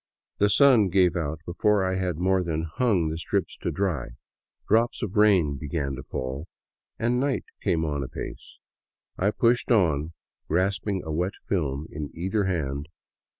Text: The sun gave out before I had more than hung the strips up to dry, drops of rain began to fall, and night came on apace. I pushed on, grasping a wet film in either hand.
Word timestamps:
The 0.39 0.49
sun 0.49 0.89
gave 0.89 1.15
out 1.15 1.41
before 1.45 1.85
I 1.85 1.93
had 1.93 2.17
more 2.17 2.41
than 2.41 2.63
hung 2.63 3.09
the 3.09 3.19
strips 3.19 3.55
up 3.55 3.61
to 3.61 3.71
dry, 3.71 4.07
drops 4.67 5.03
of 5.03 5.15
rain 5.15 5.57
began 5.57 5.93
to 5.93 6.01
fall, 6.01 6.47
and 6.97 7.19
night 7.19 7.45
came 7.61 7.85
on 7.85 8.01
apace. 8.01 8.57
I 9.19 9.29
pushed 9.29 9.69
on, 9.69 10.13
grasping 10.47 11.03
a 11.03 11.11
wet 11.11 11.33
film 11.47 11.85
in 11.91 12.09
either 12.15 12.45
hand. 12.45 12.87